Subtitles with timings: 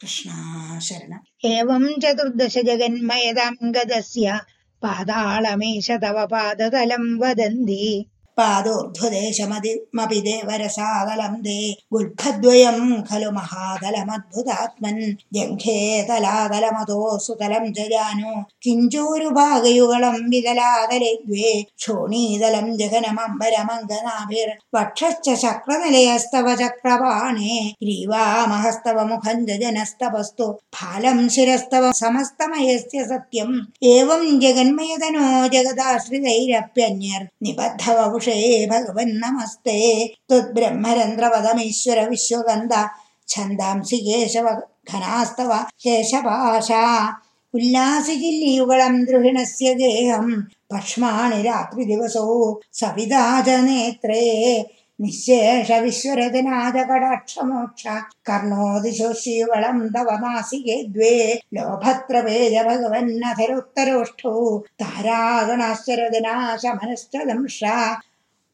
[0.00, 4.38] कृष्णाशरणम् एवं चतुर्दश जगन्मयदां गदस्य
[4.82, 7.82] पादाळमेष तव पादतलं वदन्ति
[8.37, 11.59] पादोर्ध्वदेशमपि देवरसादलं दे
[11.93, 15.01] गुल्फद्वयं खलु महादलमद्भुतात्मन्
[15.35, 18.31] जङ्घे तलादलमतो सुतलं च जानु।
[18.63, 30.45] किञ्चोरुभागयुगलं विदलादले द्वे क्षोणीदलं जघनमम्बरमङ्गनाभिर्वक्षश्च चक्रनिलयस्तव चक्रपाणे ग्रीवामहस्तव मुखं जजनस्तवस्तु
[30.75, 33.55] फालं शिरस्तव समस्तमयस्य सत्यम्।
[33.93, 37.25] एवं जगन्मयतनो जगदाश्रितैरप्यन्यर्
[38.27, 39.79] निबद्धवपुष भगवन्नमस्ते
[40.29, 42.73] त्वद्ब्रह्मरन्ध्रवदमीश्वर विश्वगन्ध
[43.29, 44.47] छन्दांसि केशव
[44.91, 45.51] घनास्तव
[45.83, 46.83] केशपाशा
[47.53, 50.31] उल्लासिजिल्लियुगळं द्रुहिणस्य गेहं
[50.71, 54.23] पक्ष्माणि रात्रिदिवसौ सविता च नेत्रे
[54.99, 57.83] निःशेष विश्वरजनाज कडाक्षमोक्ष
[58.27, 61.15] कर्णोदिशोषियुगळं तव नासिके द्वे
[61.55, 64.35] लोभत्रवेज भगवन्नथरोत्तरोष्ठौ
[64.81, 67.75] तारागणाश्चरजनाशमनश्च दंशा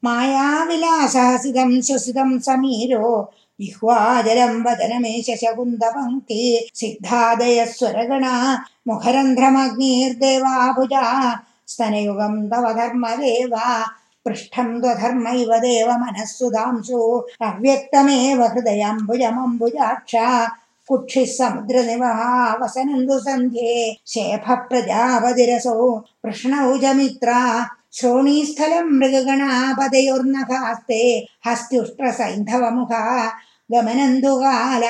[0.05, 3.11] मायाविलासासिदं श्वसितं समीरो
[3.59, 6.41] जिह्वाजलं वदनमेष शकुन्दपङ्क्ति
[6.80, 8.33] सिद्धादयस्वरगणा
[8.88, 11.03] मुखरन्ध्रमग्निर्देवाभुजा
[11.72, 13.53] स्तनयुगं तव धर्मदेव
[14.25, 16.99] पृष्ठं त्वधर्मैव देव मनः सुधांशु
[17.47, 20.13] अव्यक्तमेव हृदयम्बुजमम्बुजाक्ष
[20.91, 23.72] कुक्षिः समुद्रनिवहा वसनन्दु सन्ध्ये
[24.12, 25.89] शेफ प्रजापतिरसौ
[26.25, 27.39] कृष्णौ च मित्रा
[27.98, 31.03] श्रोणीस्थलं मृगगणापदयोर्नखास्ते
[31.47, 33.03] हस्त्युष्ट्रसैन्धवमुखा
[33.72, 34.84] गमनन्दुकाल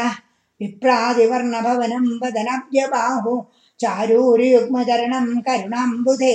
[0.60, 3.34] विप्रादिवर्णभवनं वदनव्यबाहु
[3.80, 6.34] चारूर्युग्मचरणं करुणाम्बुधे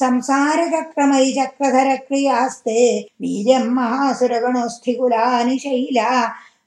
[0.00, 2.78] संसारचक्रमयि चक्रधरक्रियास्ते
[3.20, 6.10] वीर्यं महासुरगणोऽस्थिकुलानि शैला